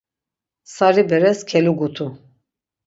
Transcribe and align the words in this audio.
Sari 0.75 1.03
beres 1.11 1.39
kelugutu. 1.49 2.13